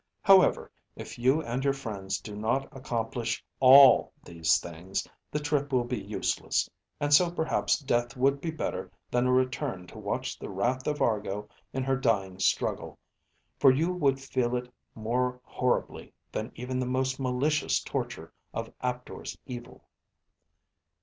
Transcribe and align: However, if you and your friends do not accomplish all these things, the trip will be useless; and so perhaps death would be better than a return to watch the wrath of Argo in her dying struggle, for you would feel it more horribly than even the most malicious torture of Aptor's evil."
However, 0.23 0.71
if 0.95 1.19
you 1.19 1.43
and 1.43 1.63
your 1.63 1.75
friends 1.75 2.19
do 2.19 2.35
not 2.35 2.67
accomplish 2.75 3.45
all 3.59 4.11
these 4.25 4.57
things, 4.59 5.07
the 5.29 5.37
trip 5.39 5.71
will 5.71 5.83
be 5.83 6.01
useless; 6.01 6.67
and 6.99 7.13
so 7.13 7.29
perhaps 7.29 7.77
death 7.77 8.17
would 8.17 8.41
be 8.41 8.49
better 8.49 8.89
than 9.11 9.27
a 9.27 9.31
return 9.31 9.85
to 9.85 9.99
watch 9.99 10.39
the 10.39 10.49
wrath 10.49 10.87
of 10.87 11.03
Argo 11.03 11.47
in 11.71 11.83
her 11.83 11.95
dying 11.97 12.39
struggle, 12.39 12.97
for 13.59 13.69
you 13.69 13.93
would 13.93 14.19
feel 14.19 14.55
it 14.55 14.73
more 14.95 15.39
horribly 15.43 16.11
than 16.31 16.51
even 16.55 16.79
the 16.79 16.87
most 16.87 17.19
malicious 17.19 17.79
torture 17.79 18.33
of 18.55 18.73
Aptor's 18.81 19.37
evil." 19.45 19.87